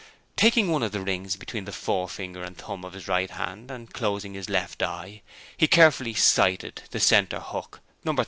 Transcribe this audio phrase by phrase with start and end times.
[0.35, 3.93] Taking one of the rings between the forefinger and thumb of his right hand, and
[3.93, 5.21] closing his left eye,
[5.55, 8.15] he carefully 'sighted' the centre hook, No.